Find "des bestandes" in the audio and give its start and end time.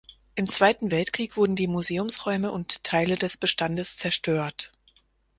3.17-3.97